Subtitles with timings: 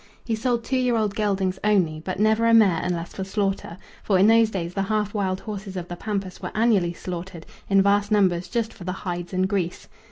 [0.25, 4.17] He sold two year old geldings only, but never a mare unless for slaughter, for
[4.17, 8.09] in those days the half wild horses of the pampas were annually slaughtered in vast
[8.11, 9.87] numbers just for the hides and grease.